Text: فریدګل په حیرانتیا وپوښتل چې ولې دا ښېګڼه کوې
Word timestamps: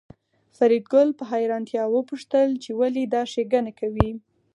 فریدګل 0.57 1.09
په 1.17 1.23
حیرانتیا 1.31 1.83
وپوښتل 1.89 2.47
چې 2.63 2.71
ولې 2.79 3.03
دا 3.13 3.21
ښېګڼه 3.31 3.71
کوې 3.79 4.09